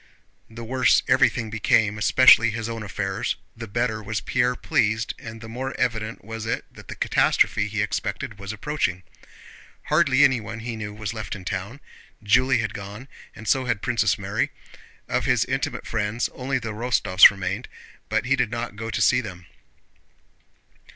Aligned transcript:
The 0.49 0.63
worse 0.63 1.03
everything 1.07 1.51
became, 1.51 1.99
especially 1.99 2.49
his 2.49 2.67
own 2.67 2.81
affairs, 2.81 3.35
the 3.55 3.67
better 3.67 4.01
was 4.01 4.19
Pierre 4.19 4.55
pleased 4.55 5.13
and 5.19 5.41
the 5.41 5.47
more 5.47 5.79
evident 5.79 6.25
was 6.25 6.47
it 6.47 6.65
that 6.73 6.87
the 6.87 6.95
catastrophe 6.95 7.67
he 7.67 7.83
expected 7.83 8.39
was 8.39 8.51
approaching. 8.51 9.03
Hardly 9.89 10.23
anyone 10.23 10.61
he 10.61 10.75
knew 10.75 10.91
was 10.91 11.13
left 11.13 11.35
in 11.35 11.45
town. 11.45 11.81
Julie 12.23 12.61
had 12.61 12.73
gone, 12.73 13.09
and 13.35 13.47
so 13.47 13.65
had 13.65 13.83
Princess 13.83 14.17
Mary. 14.17 14.49
Of 15.07 15.25
his 15.25 15.45
intimate 15.45 15.85
friends 15.85 16.29
only 16.33 16.57
the 16.57 16.71
Rostóvs 16.73 17.29
remained, 17.29 17.67
but 18.09 18.25
he 18.25 18.35
did 18.35 18.49
not 18.49 18.75
go 18.75 18.89
to 18.89 19.01
see 19.03 19.21
them. 19.21 19.45